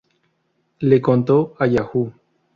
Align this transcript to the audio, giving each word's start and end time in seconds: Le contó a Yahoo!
Le 0.81 0.99
contó 0.99 1.53
a 1.59 1.67
Yahoo! 1.67 2.11